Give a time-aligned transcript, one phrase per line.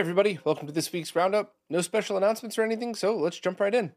[0.00, 1.56] Everybody, welcome to this week's Roundup.
[1.68, 3.92] No special announcements or anything, so let's jump right in.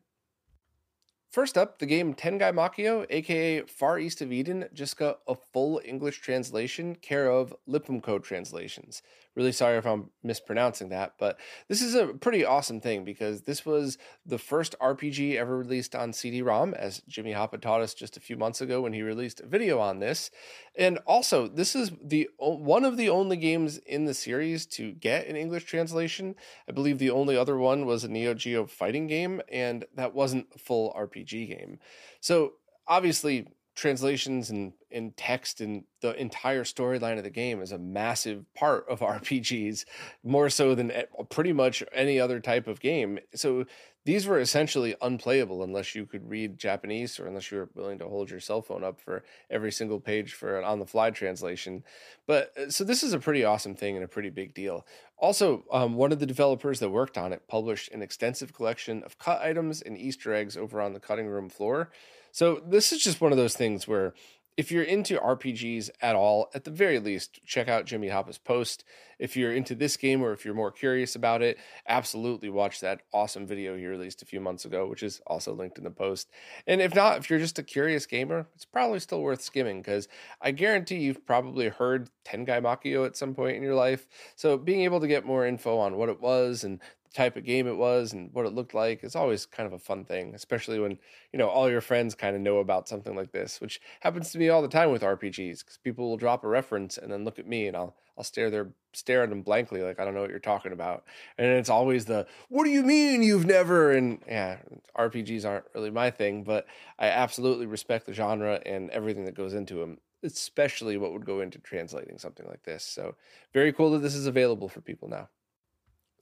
[1.31, 5.79] First up, the game Tengai Makyo, aka Far East of Eden, just got a full
[5.85, 9.01] English translation, care of Lipemco Translations.
[9.35, 13.65] Really sorry if I'm mispronouncing that, but this is a pretty awesome thing because this
[13.65, 18.19] was the first RPG ever released on CD-ROM, as Jimmy Hoppa taught us just a
[18.19, 20.29] few months ago when he released a video on this.
[20.75, 25.25] And also, this is the one of the only games in the series to get
[25.27, 26.35] an English translation.
[26.69, 30.47] I believe the only other one was a Neo Geo fighting game, and that wasn't
[30.53, 31.79] a full RPG game.
[32.21, 32.53] So
[32.87, 38.45] obviously translations and, and text and the entire storyline of the game is a massive
[38.53, 39.85] part of RPGs,
[40.23, 40.91] more so than
[41.29, 43.19] pretty much any other type of game.
[43.35, 43.65] So
[44.05, 48.07] these were essentially unplayable unless you could read Japanese or unless you were willing to
[48.07, 51.83] hold your cell phone up for every single page for an on the fly translation.
[52.27, 54.85] But uh, so this is a pretty awesome thing and a pretty big deal.
[55.17, 59.17] Also, um, one of the developers that worked on it published an extensive collection of
[59.17, 61.89] cut items and Easter eggs over on the cutting room floor.
[62.31, 64.13] So this is just one of those things where
[64.55, 68.83] if you're into RPGs at all, at the very least, check out Jimmy Hoppa's post.
[69.17, 73.01] If you're into this game or if you're more curious about it, absolutely watch that
[73.13, 76.29] awesome video he released a few months ago, which is also linked in the post.
[76.67, 80.07] And if not, if you're just a curious gamer, it's probably still worth skimming because
[80.41, 84.07] I guarantee you've probably heard Tengai Makyo at some point in your life.
[84.35, 86.79] So being able to get more info on what it was and
[87.13, 89.03] type of game it was and what it looked like.
[89.03, 90.97] It's always kind of a fun thing, especially when
[91.31, 94.39] you know all your friends kind of know about something like this, which happens to
[94.39, 97.39] me all the time with RPGs because people will drop a reference and then look
[97.39, 100.21] at me and I'll I'll stare there stare at them blankly like I don't know
[100.21, 101.05] what you're talking about,
[101.37, 104.57] and it's always the what do you mean you've never and yeah
[104.97, 106.65] RPGs aren't really my thing, but
[106.99, 111.41] I absolutely respect the genre and everything that goes into them especially what would go
[111.41, 112.81] into translating something like this.
[112.81, 113.15] So,
[113.53, 115.27] very cool that this is available for people now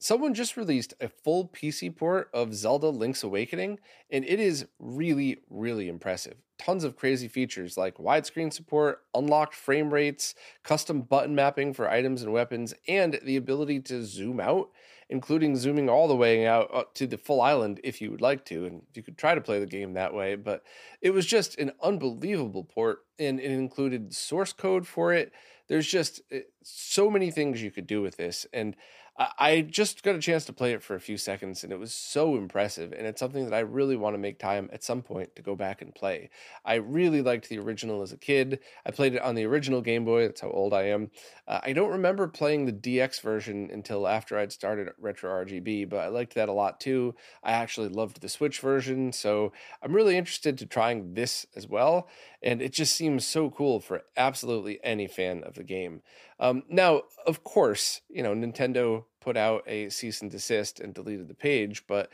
[0.02, 3.78] someone just released a full PC port of Zelda Link's Awakening,
[4.10, 6.34] and it is really, really impressive.
[6.58, 12.22] Tons of crazy features like widescreen support, unlocked frame rates, custom button mapping for items
[12.22, 14.70] and weapons, and the ability to zoom out,
[15.08, 18.44] including zooming all the way out uh, to the full island if you would like
[18.46, 18.66] to.
[18.66, 20.64] And you could try to play the game that way, but
[21.00, 25.32] it was just an unbelievable port, and it included source code for it.
[25.68, 28.46] There's just eh, so many things you could do with this.
[28.52, 28.76] And
[29.18, 31.92] I just got a chance to play it for a few seconds and it was
[31.92, 32.92] so impressive.
[32.92, 35.54] And it's something that I really want to make time at some point to go
[35.54, 36.30] back and play.
[36.64, 38.60] I really liked the original as a kid.
[38.86, 40.22] I played it on the original Game Boy.
[40.22, 41.10] That's how old I am.
[41.46, 45.98] Uh, I don't remember playing the DX version until after I'd started Retro RGB, but
[45.98, 47.14] I liked that a lot too.
[47.42, 49.12] I actually loved the Switch version.
[49.12, 49.52] So
[49.82, 52.08] I'm really interested to trying this as well.
[52.42, 56.02] And it just seems so cool for absolutely any fan of the game.
[56.40, 61.28] Um, now, of course, you know, Nintendo put out a cease and desist and deleted
[61.28, 62.10] the page, but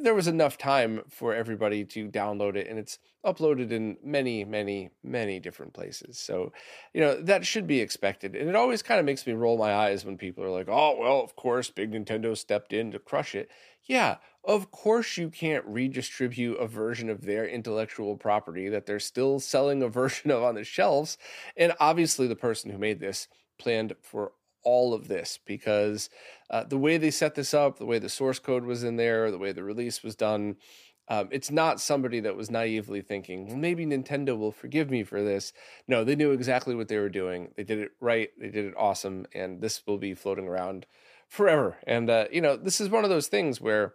[0.00, 4.90] there was enough time for everybody to download it and it's uploaded in many many
[5.02, 6.52] many different places so
[6.92, 9.72] you know that should be expected and it always kind of makes me roll my
[9.72, 13.34] eyes when people are like oh well of course big nintendo stepped in to crush
[13.34, 13.50] it
[13.84, 19.38] yeah of course you can't redistribute a version of their intellectual property that they're still
[19.38, 21.18] selling a version of on the shelves
[21.56, 23.28] and obviously the person who made this
[23.58, 24.32] planned for
[24.64, 26.08] all of this because
[26.50, 29.30] uh, the way they set this up, the way the source code was in there,
[29.30, 30.56] the way the release was done,
[31.08, 35.22] um, it's not somebody that was naively thinking, well, maybe Nintendo will forgive me for
[35.22, 35.52] this.
[35.88, 37.50] No, they knew exactly what they were doing.
[37.56, 38.30] They did it right.
[38.38, 39.26] They did it awesome.
[39.34, 40.86] And this will be floating around
[41.28, 41.76] forever.
[41.86, 43.94] And uh, you know, this is one of those things where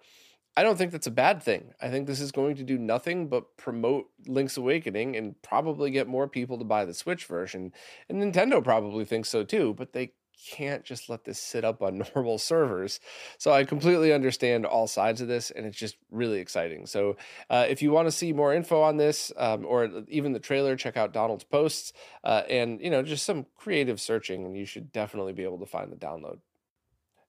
[0.57, 1.75] I don't think that's a bad thing.
[1.79, 6.07] I think this is going to do nothing but promote Link's Awakening and probably get
[6.07, 7.71] more people to buy the Switch version.
[8.09, 10.13] And Nintendo probably thinks so too, but they
[10.51, 12.99] can't just let this sit up on normal servers.
[13.37, 16.87] So I completely understand all sides of this, and it's just really exciting.
[16.87, 17.17] So
[17.51, 20.75] uh, if you want to see more info on this, um, or even the trailer,
[20.75, 21.93] check out Donald's posts,
[22.23, 25.67] uh, and you know just some creative searching, and you should definitely be able to
[25.67, 26.39] find the download.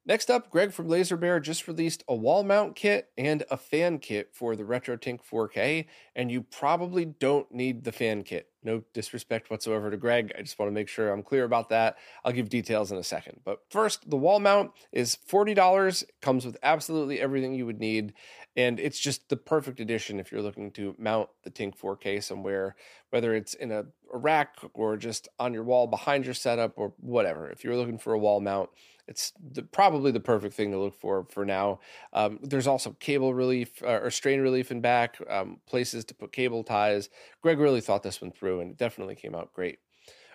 [0.08, 3.98] Next up, Greg from Laser Bear just released a wall mount kit and a fan
[3.98, 5.84] kit for the RetroTink 4K,
[6.16, 8.48] and you probably don't need the fan kit.
[8.62, 10.32] No disrespect whatsoever to Greg.
[10.36, 11.98] I just want to make sure I'm clear about that.
[12.24, 13.40] I'll give details in a second.
[13.44, 18.14] But first, the wall mount is $40, comes with absolutely everything you would need,
[18.56, 22.76] and it's just the perfect addition if you're looking to mount the Tink 4K somewhere,
[23.10, 23.84] whether it's in a,
[24.14, 27.50] a rack or just on your wall behind your setup or whatever.
[27.50, 28.70] If you're looking for a wall mount,
[29.08, 31.80] it's the, probably the perfect thing to look for for now.
[32.12, 36.32] Um, there's also cable relief uh, or strain relief in back, um, places to put
[36.32, 37.08] cable ties.
[37.42, 39.78] Greg really thought this one through, and it definitely came out great.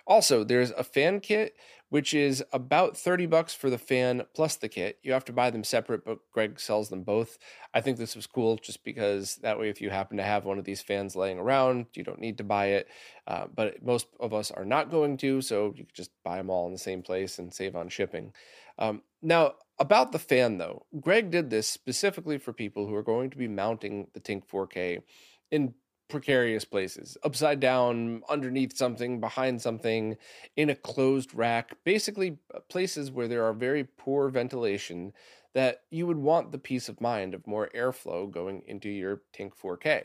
[0.06, 1.54] Also, there's a fan kit,
[1.88, 4.98] which is about 30 bucks for the fan plus the kit.
[5.02, 7.38] You have to buy them separate, but Greg sells them both.
[7.72, 10.58] I think this was cool just because that way, if you happen to have one
[10.58, 12.88] of these fans laying around, you don't need to buy it.
[13.26, 16.50] Uh, but most of us are not going to, so you can just buy them
[16.50, 18.32] all in the same place and save on shipping.
[18.78, 23.30] Um, now, about the fan though, Greg did this specifically for people who are going
[23.30, 25.02] to be mounting the Tink 4K
[25.50, 25.74] in
[26.14, 30.16] precarious places upside down underneath something behind something
[30.56, 35.12] in a closed rack basically uh, places where there are very poor ventilation
[35.54, 39.52] that you would want the peace of mind of more airflow going into your Tink
[39.60, 40.04] 4K.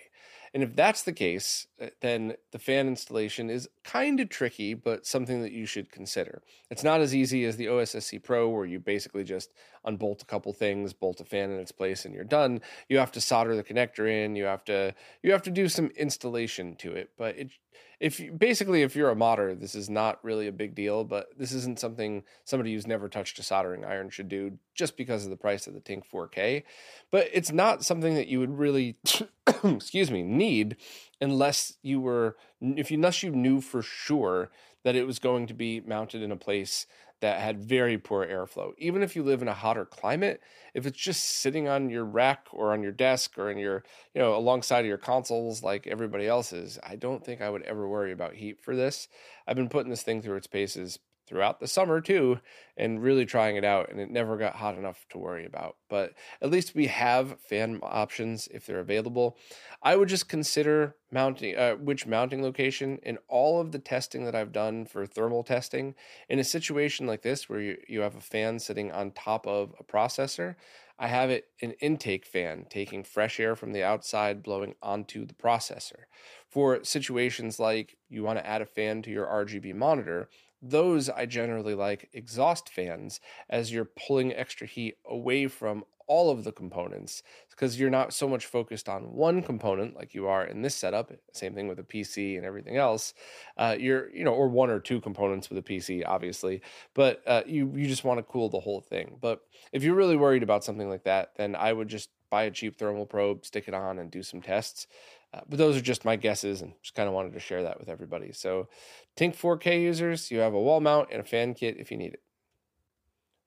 [0.54, 5.06] And if that's the case, uh, then the fan installation is kind of tricky, but
[5.06, 6.42] something that you should consider.
[6.69, 9.51] It's not as easy as the OSSC Pro, where you basically just
[9.86, 12.62] unbolt a couple things, bolt a fan in its place, and you're done.
[12.88, 14.36] You have to solder the connector in.
[14.36, 14.94] You have to
[15.24, 17.12] you have to do some installation to it.
[17.18, 17.51] But it,
[18.00, 21.04] if you, basically if you're a modder, this is not really a big deal.
[21.04, 25.25] But this isn't something somebody who's never touched a soldering iron should do, just because
[25.25, 26.63] of the price of the Tink 4K.
[27.12, 28.98] But it's not something that you would really,
[29.63, 30.78] excuse me, need
[31.22, 34.50] unless you were if you unless you knew for sure
[34.84, 36.86] that it was going to be mounted in a place
[37.21, 38.71] that had very poor airflow.
[38.77, 40.42] Even if you live in a hotter climate,
[40.74, 43.83] if it's just sitting on your rack or on your desk or in your,
[44.13, 47.88] you know, alongside of your consoles like everybody else's, I don't think I would ever
[47.88, 49.07] worry about heat for this.
[49.48, 52.39] I've been putting this thing through its paces throughout the summer too
[52.75, 56.13] and really trying it out and it never got hot enough to worry about but
[56.41, 59.37] at least we have fan options if they're available
[59.83, 64.35] i would just consider mounting uh, which mounting location in all of the testing that
[64.35, 65.93] i've done for thermal testing
[66.27, 69.73] in a situation like this where you, you have a fan sitting on top of
[69.79, 70.55] a processor
[71.01, 75.33] I have it an intake fan taking fresh air from the outside blowing onto the
[75.33, 76.03] processor.
[76.49, 80.27] For situations like you want to add a fan to your RGB monitor,
[80.61, 83.19] those I generally like exhaust fans
[83.50, 87.21] as you're pulling extra heat away from all of the components
[87.51, 91.11] because you're not so much focused on one component like you are in this setup
[91.33, 93.13] same thing with a pc and everything else
[93.57, 96.62] uh, you're you know or one or two components with a pc obviously
[96.95, 99.17] but uh, you you just want to cool the whole thing.
[99.21, 99.41] But
[99.71, 102.77] if you're really worried about something like that then i would just buy a cheap
[102.77, 104.88] thermal probe stick it on and do some tests
[105.33, 107.79] uh, but those are just my guesses and just kind of wanted to share that
[107.79, 108.31] with everybody.
[108.31, 108.67] So,
[109.15, 112.13] Tink 4K users, you have a wall mount and a fan kit if you need
[112.13, 112.24] it.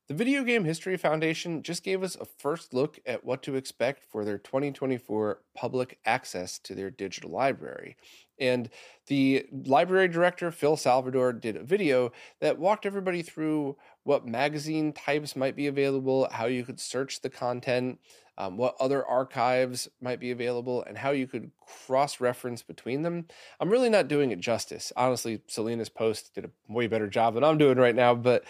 [0.09, 4.05] The Video Game History Foundation just gave us a first look at what to expect
[4.05, 7.97] for their 2024 public access to their digital library.
[8.39, 8.69] And
[9.07, 15.37] the library director, Phil Salvador, did a video that walked everybody through what magazine types
[15.37, 17.99] might be available, how you could search the content,
[18.43, 21.51] um, what other archives might be available, and how you could
[21.87, 23.27] cross reference between them.
[23.61, 24.93] I'm really not doing it justice.
[24.97, 28.15] Honestly, Selena's post did a way better job than I'm doing right now.
[28.15, 28.45] But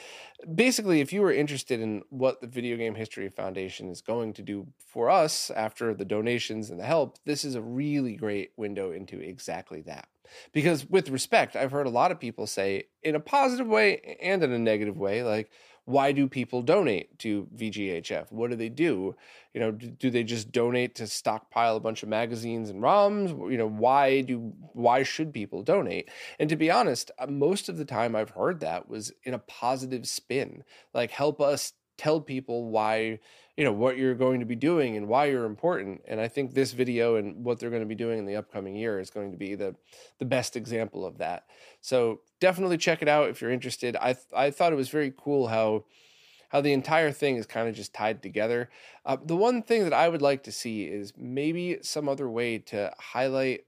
[0.55, 4.43] basically, if you are interested in what the Video Game History Foundation is going to
[4.43, 8.93] do for us after the donations and the help, this is a really great window
[8.93, 10.09] into exactly that.
[10.53, 14.43] Because, with respect, I've heard a lot of people say in a positive way and
[14.43, 15.51] in a negative way, like,
[15.85, 18.31] why do people donate to VGHF?
[18.31, 19.17] What do they do?
[19.53, 23.31] You know, do, do, they just donate to stockpile a bunch of magazines and ROMs?
[23.51, 26.09] You know, why do why should people donate?
[26.39, 29.39] And to be honest, uh, most of the time I've heard that was in a
[29.39, 30.63] positive spin,
[30.95, 33.19] like help us tell people why
[33.57, 36.55] you know what you're going to be doing and why you're important and i think
[36.55, 39.31] this video and what they're going to be doing in the upcoming year is going
[39.31, 39.75] to be the
[40.19, 41.45] the best example of that
[41.81, 45.49] so definitely check it out if you're interested i i thought it was very cool
[45.49, 45.85] how
[46.53, 48.69] how the entire thing is kind of just tied together.
[49.07, 52.59] Uh, the one thing that I would like to see is maybe some other way
[52.59, 53.65] to highlight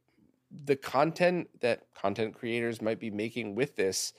[0.66, 4.12] the content that content creators might be making with this,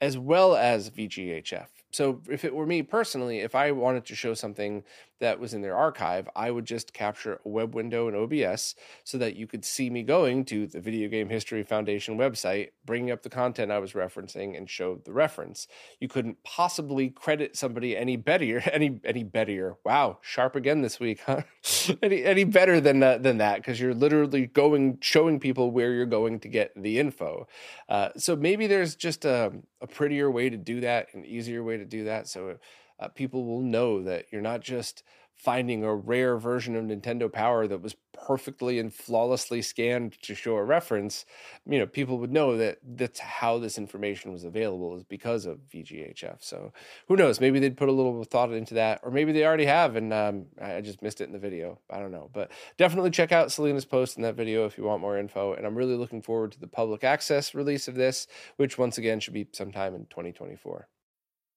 [0.00, 1.66] as well as VGHF.
[1.92, 4.82] So if it were me personally, if I wanted to show something
[5.20, 9.18] that was in their archive, I would just capture a web window in OBS so
[9.18, 13.22] that you could see me going to the Video Game History Foundation website, bringing up
[13.22, 15.68] the content I was referencing and show the reference.
[16.00, 19.76] You couldn't possibly credit somebody any better, any any better.
[19.84, 21.42] Wow, sharp again this week, huh?
[22.02, 26.06] any any better than uh, than that because you're literally going showing people where you're
[26.06, 27.46] going to get the info.
[27.88, 29.52] Uh, so maybe there's just a,
[29.82, 32.28] a prettier way to do that, an easier way to do that.
[32.28, 32.56] So
[33.02, 35.02] uh, people will know that you're not just
[35.34, 40.54] finding a rare version of Nintendo Power that was perfectly and flawlessly scanned to show
[40.54, 41.24] a reference,
[41.66, 45.58] you know, people would know that that's how this information was available is because of
[45.72, 46.36] VGHF.
[46.40, 46.72] So
[47.08, 47.40] who knows?
[47.40, 50.46] Maybe they'd put a little thought into that, or maybe they already have, and um,
[50.60, 51.80] I just missed it in the video.
[51.90, 55.00] I don't know, but definitely check out Selena's post in that video if you want
[55.00, 55.54] more info.
[55.54, 58.28] And I'm really looking forward to the public access release of this,
[58.58, 60.86] which once again should be sometime in 2024.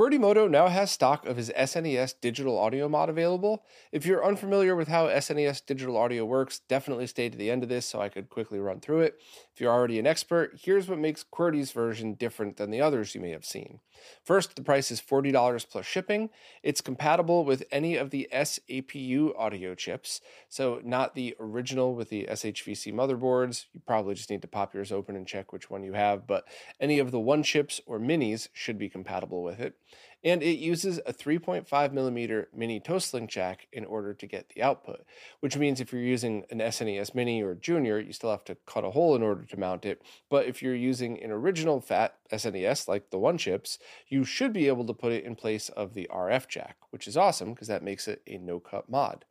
[0.00, 3.66] QWERTYMOTO now has stock of his SNES digital audio mod available.
[3.92, 7.68] If you're unfamiliar with how SNES digital audio works, definitely stay to the end of
[7.68, 9.20] this so I could quickly run through it.
[9.52, 13.20] If you're already an expert, here's what makes QWERTY's version different than the others you
[13.20, 13.80] may have seen.
[14.24, 16.30] First, the price is $40 plus shipping.
[16.62, 22.26] It's compatible with any of the SAPU audio chips, so not the original with the
[22.30, 23.66] SHVC motherboards.
[23.74, 26.48] You probably just need to pop yours open and check which one you have, but
[26.80, 29.74] any of the one chips or minis should be compatible with it
[30.22, 35.04] and it uses a 3.5 millimeter mini Toslink jack in order to get the output,
[35.40, 38.84] which means if you're using an SNES Mini or Junior, you still have to cut
[38.84, 40.02] a hole in order to mount it.
[40.28, 44.68] But if you're using an original fat SNES like the one chips, you should be
[44.68, 47.82] able to put it in place of the RF jack, which is awesome because that
[47.82, 49.24] makes it a no cut mod.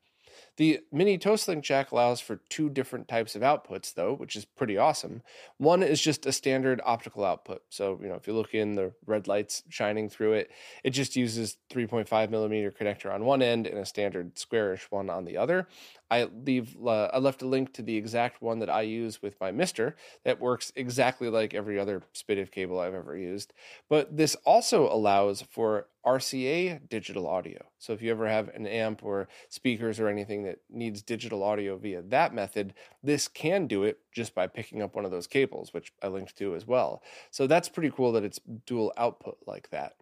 [0.60, 4.78] The mini Toslink jack allows for two different types of outputs, though, which is pretty
[4.78, 5.22] awesome.
[5.58, 7.62] One is just a standard optical output.
[7.70, 10.52] So, you know, if you look in the red lights shining through it,
[10.84, 15.24] it just uses 3.5 millimeter connector on one end and a standard squarish one on
[15.24, 15.66] the other.
[16.12, 19.40] I leave uh, I left a link to the exact one that I use with
[19.40, 19.94] my MiSTer
[20.26, 23.54] that works exactly like every other SPDIF cable I've ever used.
[23.90, 27.64] But this also allows for RCA digital audio.
[27.78, 31.78] So if you ever have an amp or speakers or anything that needs digital audio
[31.78, 35.74] via that method, this can do it just by picking up one of those cables,
[35.74, 37.04] which I linked to as well.
[37.30, 39.96] So that's pretty cool that it's dual output like that.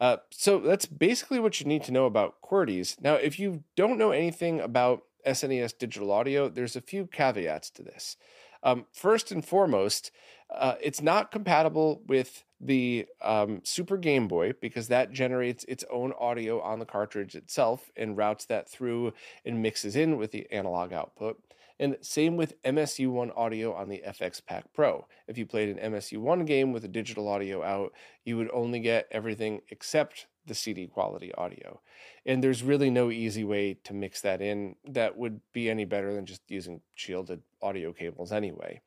[0.00, 3.00] Uh, so that's basically what you need to know about QWERTYs.
[3.00, 7.84] Now, if you don't know anything about SNES digital audio, there's a few caveats to
[7.84, 8.16] this.
[8.62, 10.10] Um, first and foremost,
[10.54, 16.12] uh, it's not compatible with the um, Super Game Boy because that generates its own
[16.18, 19.12] audio on the cartridge itself and routes that through
[19.44, 21.42] and mixes in with the analog output.
[21.80, 25.06] And same with MSU1 audio on the FX Pack Pro.
[25.26, 27.92] If you played an MSU1 game with a digital audio out,
[28.24, 31.80] you would only get everything except the CD quality audio.
[32.26, 36.14] And there's really no easy way to mix that in that would be any better
[36.14, 38.80] than just using shielded audio cables anyway.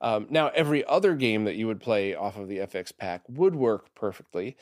[0.00, 3.54] Um, now, every other game that you would play off of the FX pack would
[3.54, 4.56] work perfectly.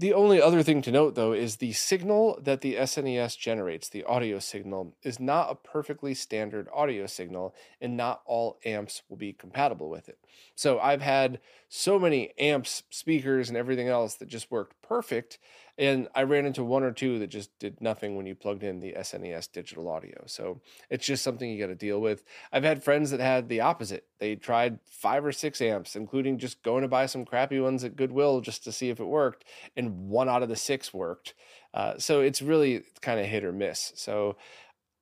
[0.00, 4.02] The only other thing to note, though, is the signal that the SNES generates, the
[4.04, 9.34] audio signal, is not a perfectly standard audio signal, and not all amps will be
[9.34, 10.18] compatible with it.
[10.54, 15.38] So I've had so many amps, speakers, and everything else that just worked perfect
[15.80, 18.80] and I ran into one or two that just did nothing when you plugged in
[18.80, 20.24] the SNES digital audio.
[20.26, 20.60] So
[20.90, 22.22] it's just something you got to deal with.
[22.52, 24.04] I've had friends that had the opposite.
[24.18, 27.96] They tried five or six amps, including just going to buy some crappy ones at
[27.96, 29.46] Goodwill just to see if it worked.
[29.74, 31.32] And one out of the six worked.
[31.72, 33.92] Uh, so it's really kind of hit or miss.
[33.96, 34.36] So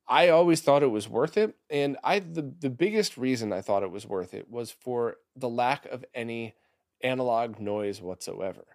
[0.07, 3.83] I always thought it was worth it, and I the the biggest reason I thought
[3.83, 6.55] it was worth it was for the lack of any
[7.01, 8.65] analog noise whatsoever.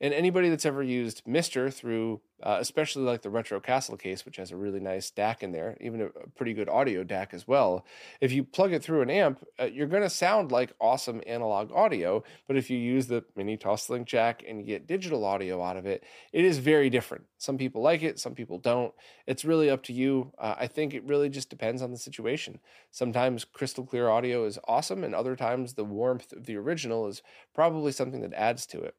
[0.00, 4.36] And anybody that's ever used MiSTer through, uh, especially like the Retro Castle case, which
[4.36, 7.86] has a really nice DAC in there, even a, pretty good audio DAC as well.
[8.20, 11.72] If you plug it through an amp, uh, you're going to sound like awesome analog
[11.72, 12.22] audio.
[12.46, 15.86] But if you use the mini Toslink jack and you get digital audio out of
[15.86, 17.24] it, it is very different.
[17.38, 18.92] Some people like it, some people don't.
[19.26, 20.32] It's really up to you.
[20.38, 22.58] Uh, I think it really just depends on the situation.
[22.90, 27.22] Sometimes crystal clear audio is awesome, and other times the warmth of the original is
[27.54, 28.94] probably something that adds to it.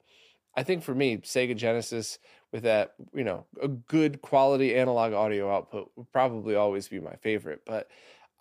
[0.55, 2.19] I think for me, Sega Genesis
[2.51, 7.15] with that, you know, a good quality analog audio output would probably always be my
[7.15, 7.61] favorite.
[7.65, 7.89] But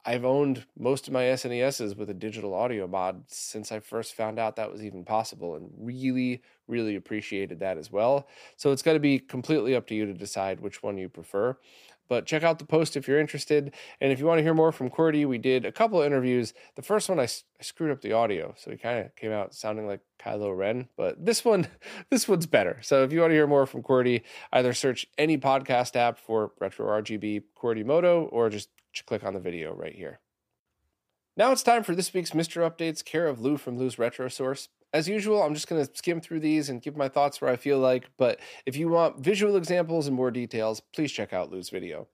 [0.06, 4.38] I've owned most of my SNESs with a digital audio mod since I first found
[4.38, 8.28] out that was even possible and really, really appreciated that as well.
[8.56, 11.56] So it's got to be completely up to you to decide which one you prefer.
[12.08, 13.74] But check out the post if you're interested.
[14.00, 16.54] And if you want to hear more from QWERTY, we did a couple of interviews.
[16.74, 18.54] The first one, I, I screwed up the audio.
[18.56, 20.88] So he kind of came out sounding like Kylo Ren.
[20.96, 21.66] But this one,
[22.10, 22.78] this one's better.
[22.82, 26.52] So if you want to hear more from QWERTY, either search any podcast app for
[26.60, 28.68] Retro RGB qwertymodo or just
[29.06, 30.20] click on the video right here.
[31.36, 34.68] Now it's time for this week's MiSTer Updates, care of Lu from Lu's Retro Source
[34.94, 37.56] as usual, I'm just going to skim through these and give my thoughts where I
[37.56, 38.08] feel like.
[38.16, 42.06] But if you want visual examples and more details, please check out Lu's video.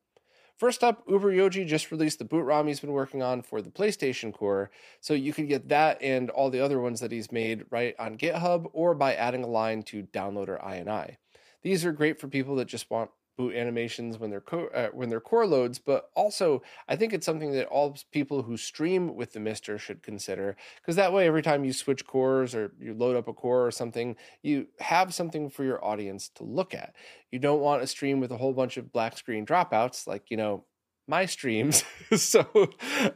[0.56, 4.32] First up, Uberyoji just released the boot ROM he's been working on for the PlayStation
[4.32, 4.70] Core,
[5.00, 8.18] so you can get that and all the other ones that he's made right on
[8.18, 11.16] GitHub or by adding a line to Downloader INI.
[11.62, 13.10] These are great for people that just want
[13.40, 17.24] boot animations when they're co- uh, when they're core loads, but also I think it's
[17.24, 21.40] something that all people who stream with the MiSTer should consider because that way every
[21.42, 25.48] time you switch cores or you load up a core or something, you have something
[25.48, 26.94] for your audience to look at.
[27.30, 30.36] You don't want a stream with a whole bunch of black screen dropouts like you
[30.36, 30.64] know
[31.10, 31.84] my streams.
[32.16, 32.46] so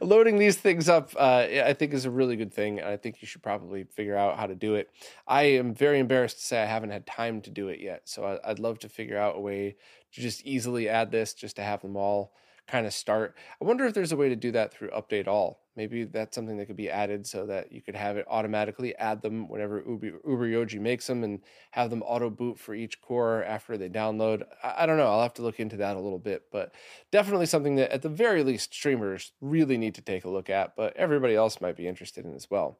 [0.01, 2.83] loading these things up, uh, I think is a really good thing.
[2.83, 4.91] I think you should probably figure out how to do it.
[5.27, 8.01] I am very embarrassed to say I haven't had time to do it yet.
[8.05, 9.77] So I'd love to figure out a way
[10.13, 12.33] to just easily add this, just to have them all
[12.67, 13.35] kind of start.
[13.61, 15.61] I wonder if there's a way to do that through update all.
[15.75, 19.21] Maybe that's something that could be added so that you could have it automatically add
[19.21, 23.77] them whenever Uber, Uberyoji makes them and have them auto boot for each core after
[23.77, 24.43] they download.
[24.63, 25.07] I, I don't know.
[25.07, 26.73] I'll have to look into that a little bit, but
[27.11, 30.75] definitely something that at the very least streamers really need to take a look at,
[30.75, 32.79] but everybody else might be interested in as well.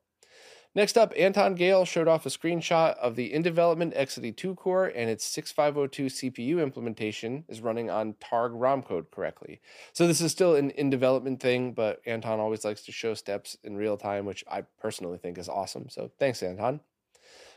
[0.75, 5.09] Next up, Anton Gale showed off a screenshot of the in development Exidy2 core and
[5.09, 9.61] its 6502 CPU implementation is running on Targ ROM code correctly.
[9.93, 13.55] So this is still an in development thing, but Anton always likes to show steps
[13.63, 15.87] in real time, which I personally think is awesome.
[15.87, 16.81] So thanks, Anton.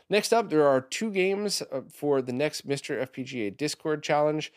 [0.09, 4.51] Next up, there are two games uh, for the next MiSTer FPGA Discord challenge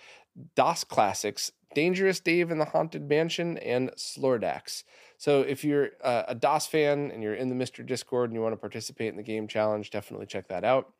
[0.54, 4.84] DOS Classics, Dangerous Dave in the Haunted Mansion, and Slordax.
[5.16, 8.42] So if you're uh, a DOS fan and you're in the MiSTer Discord and you
[8.42, 10.92] want to participate in the game challenge, definitely check that out.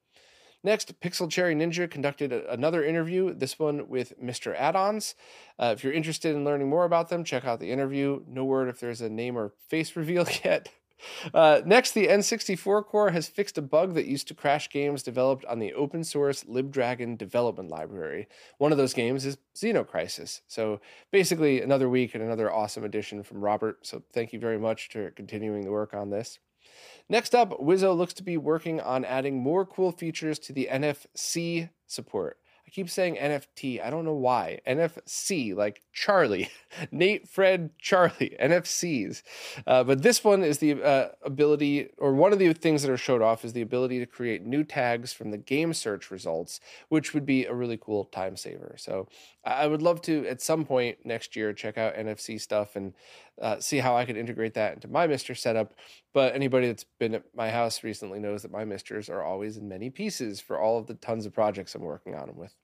[0.65, 5.17] Next, Pixel Cherry Ninja conducted a, another interview, this one with MiSTer Add-ons.
[5.59, 8.23] Uh, if you're interested in learning more about them, check out the interview.
[8.29, 10.69] No word if there's a name or face reveal yet.
[11.35, 15.45] Uh, next, the N64 core has fixed a bug that used to crash games developed
[15.47, 18.29] on the open source LibDragon development library.
[18.59, 20.41] One of those games is Xenocrisis.
[20.49, 23.87] So basically, another week and another awesome addition from Robert.
[23.87, 26.39] So thank you very much for continuing the work on this.
[27.09, 31.71] Next up, Wizzo looks to be working on adding more cool features to the NFC
[31.87, 32.39] support
[32.73, 33.85] keep saying NFT.
[33.85, 34.61] I don't know why.
[34.67, 36.49] NFC, like Charlie,
[36.91, 39.23] Nate, Fred, Charlie, NFCs.
[39.67, 42.97] Uh, but this one is the uh, ability, or one of the things that are
[42.97, 47.13] showed off is the ability to create new tags from the game search results, which
[47.13, 48.75] would be a really cool time saver.
[48.79, 49.07] So
[49.45, 52.95] I would love to, at some point next year, check out NFC stuff and
[53.41, 55.75] uh, see how I could integrate that into my MiSTer setup.
[56.15, 59.69] But anybody that's been at my house recently knows that my MiSTers are always in
[59.69, 62.55] many pieces for all of the tons of projects I'm working on with.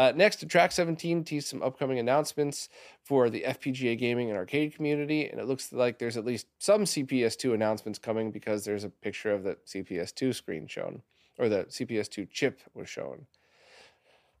[0.00, 2.70] Uh, next, to Track 17 teased some upcoming announcements
[3.04, 6.84] for the FPGA gaming and arcade community, and it looks like there's at least some
[6.84, 11.02] CPS2 announcements coming because there's a picture of the CPS2 screen shown,
[11.38, 13.26] or the CPS2 chip was shown.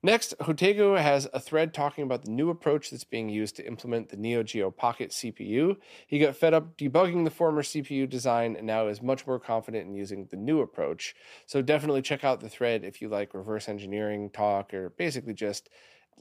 [0.02, 4.08] Next, Hotego has a thread talking about the new approach that's being used to implement
[4.08, 5.76] the Neo Geo Pocket CPU.
[6.06, 9.86] He got fed up debugging the former CPU design and now is much more confident
[9.86, 11.14] in using the new approach.
[11.44, 15.68] So definitely check out the thread if you like reverse engineering talk or basically just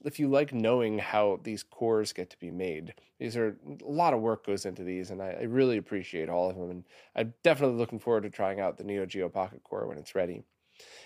[0.03, 2.93] if you like knowing how these cores get to be made.
[3.17, 6.49] These are a lot of work goes into these, and I, I really appreciate all
[6.49, 6.69] of them.
[6.69, 6.83] And
[7.15, 10.43] I'm definitely looking forward to trying out the Neo Geo Pocket Core when it's ready.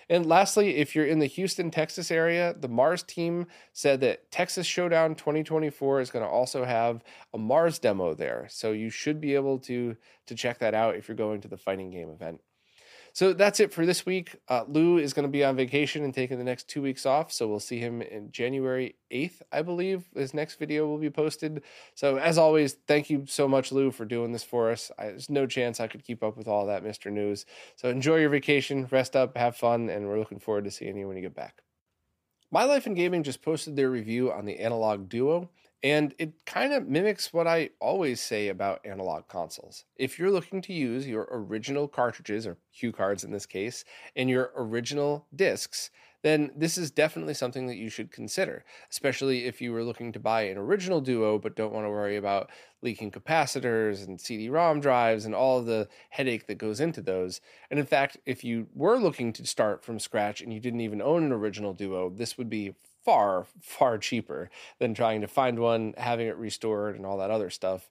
[0.09, 4.67] And lastly, if you're in the Houston, Texas area, the Mars team said that Texas
[4.67, 8.47] Showdown 2024 is going to also have a Mars demo there.
[8.49, 11.57] So you should be able to to check that out if you're going to the
[11.57, 12.41] fighting game event.
[13.13, 14.35] So that's it for this week.
[14.49, 17.31] Uh, Lu is going to be on vacation and taking the next two weeks off.
[17.31, 20.05] So we'll see him in January 8th, I believe.
[20.15, 21.61] His next video will be posted.
[21.93, 24.91] So, as always, thank you so much, Lu, for doing this for us.
[24.97, 27.45] I, there's no chance I could keep up with all that, MiSTer News.
[27.75, 31.07] So, enjoy your vacation, rest up, have fun, and we're looking forward to seeing you
[31.07, 31.61] when you get back.
[32.49, 35.49] My Life in Gaming just posted their review on the Analogue Duo.
[35.83, 39.83] And it kind of mimics what I always say about Analogue consoles.
[39.97, 43.83] If you're looking to use your original cartridges, or HuCards in this case,
[44.15, 45.91] and your original discs,
[46.21, 50.21] then this is definitely something that you should consider, especially if you were looking to
[50.21, 52.49] buy an original Duo but don't want to worry about
[52.81, 57.41] leaking capacitors and CD ROM drives and all the headache that goes into those.
[57.69, 61.01] And in fact, if you were looking to start from scratch and you didn't even
[61.01, 65.93] own an original Duo, this would be far, far cheaper than trying to find one,
[65.97, 67.89] having it restored, and all that other stuff.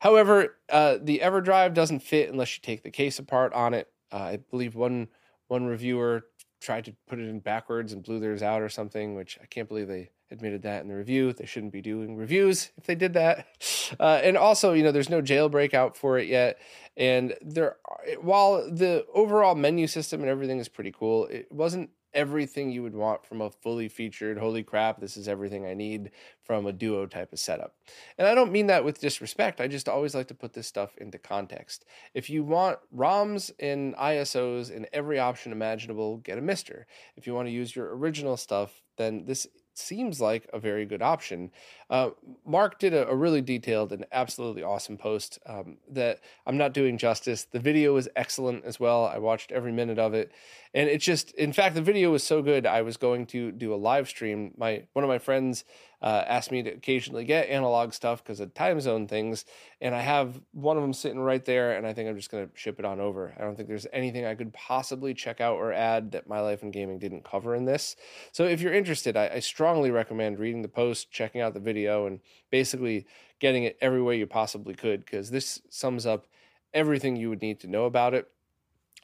[0.00, 3.88] However, uh, the EverDrive doesn't fit unless you take the case apart on it.
[4.12, 5.08] Uh, I believe one
[5.48, 6.26] one reviewer
[6.60, 9.68] tried to put it in backwards and blew theirs out or something, which I can't
[9.68, 11.32] believe they admitted that in the review.
[11.32, 13.46] They shouldn't be doing reviews if they did that.
[14.00, 16.58] Uh, and also, you know, there's no jailbreak out for it yet.
[16.96, 17.76] And there,
[18.20, 22.94] while the overall menu system and everything is pretty cool, it wasn't everything you would
[22.94, 26.10] want from a fully featured, holy crap, this is everything I need
[26.42, 27.76] from a duo type of setup.
[28.16, 29.60] And I don't mean that with disrespect.
[29.60, 31.84] I just always like to put this stuff into context.
[32.14, 36.84] If you want ROMs and ISOs in every option imaginable, get a MiSTer.
[37.16, 39.46] If you want to use your original stuff, then this
[39.78, 41.50] seems like a very good option.
[41.90, 42.10] Uh,
[42.44, 46.98] Mark did a, a, really detailed and absolutely awesome post um, that I'm not doing
[46.98, 47.44] justice.
[47.44, 49.06] The video was excellent as well.
[49.06, 50.32] I watched every minute of it,
[50.74, 52.66] and it just, in fact, the video was so good.
[52.66, 54.52] I was going to do a live stream.
[54.56, 55.64] My one of my friends
[56.02, 59.44] uh, asked me to occasionally get Analogue stuff because of time zone things.
[59.80, 62.46] And I have one of them sitting right there, and I think I'm just going
[62.46, 63.34] to ship it on over.
[63.38, 66.62] I don't think there's anything I could possibly check out or add that My Life
[66.62, 67.96] in Gaming didn't cover in this.
[68.32, 72.06] So if you're interested, I, I strongly recommend reading the post, checking out the video,
[72.06, 73.06] and basically
[73.38, 76.26] getting it every way you possibly could because this sums up
[76.72, 78.28] everything you would need to know about it.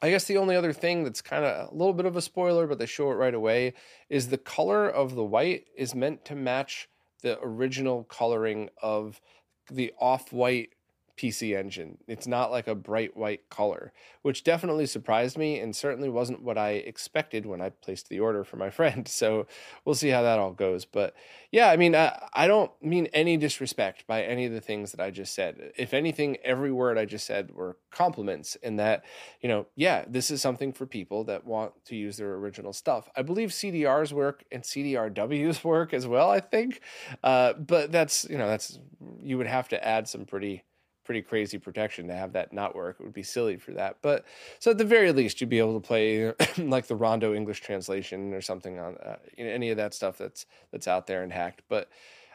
[0.03, 2.67] I guess the only other thing that's kind of a little bit of a spoiler,
[2.67, 3.73] but they show it right away,
[4.09, 6.89] is the color of the white is meant to match
[7.21, 9.21] the original coloring of
[9.71, 10.72] the off white
[11.15, 11.97] PC Engine.
[12.07, 16.57] It's not like a bright white color, which definitely surprised me and certainly wasn't what
[16.57, 19.07] I expected when I placed the order for my friend.
[19.07, 19.47] So
[19.85, 20.85] we'll see how that all goes.
[20.85, 21.13] But
[21.51, 24.99] yeah, I mean, I, I don't mean any disrespect by any of the things that
[24.99, 25.71] I just said.
[25.77, 29.05] If anything, every word I just said were compliments in that,
[29.39, 33.07] you know, yeah, this is something for people that want to use their original stuff.
[33.15, 36.81] I believe CDRs work and CDRWs work as well, I think.
[37.23, 38.79] Uh, but that's, you know, that's,
[39.21, 40.63] you would have to add some pretty
[41.03, 42.97] pretty crazy protection to have that not work.
[42.99, 43.97] It would be silly for that.
[44.01, 44.25] But
[44.59, 48.33] so at the very least, you'd be able to play like the Rondo English translation
[48.33, 51.63] or something on uh, any of that stuff that's that's out there and hacked.
[51.69, 51.89] But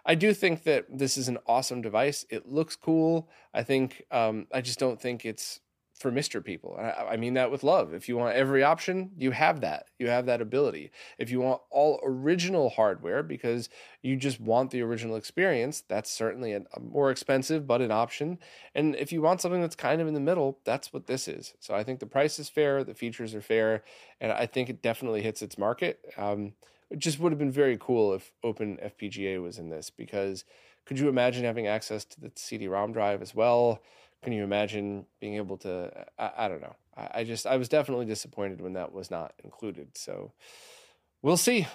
[0.04, 2.24] I do think that this is an awesome device.
[2.30, 3.28] It looks cool.
[3.52, 5.60] I think um, I just don't think it's
[5.98, 6.76] for MiSTer people.
[6.78, 7.92] I, I, mean that with love.
[7.92, 9.86] If you want every option, you have that.
[9.98, 10.90] You have that ability.
[11.18, 13.68] If you want all original hardware because
[14.00, 18.38] you just want the original experience, that's certainly a, a more expensive but an option.
[18.74, 21.54] And if you want something that's kind of in the middle, that's what this is.
[21.58, 23.82] So I think the price is fair, the features are fair,
[24.20, 26.00] and I think it definitely hits its market.
[26.16, 26.52] Um,
[26.90, 30.44] it just would have been very cool if Open FPGA was in this because
[30.86, 33.82] could you imagine having access to the CD-ROM drive as well?
[34.22, 36.76] Can you imagine being able to i, I don't know.
[36.96, 40.32] I, I, just i was definitely disappointed when that was not included so
[41.22, 41.66] we'll see.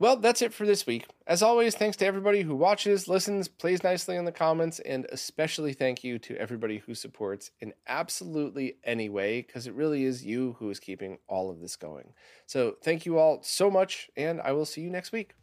[0.00, 1.06] Well that's it for this week.
[1.26, 5.72] As always thanks to everybody who watches listens plays nicely in the comments and especially
[5.72, 10.56] thank you to everybody who supports in absolutely any way because it really is you
[10.58, 12.12] who is keeping all of this going.
[12.46, 15.34] So thank you all so much and i will see you next week.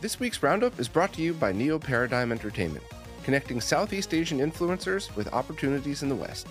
[0.00, 2.84] This week's roundup is brought to you by neo paradigm entertainment
[3.26, 6.46] connecting Southeast Asian influencers with opportunities in the West.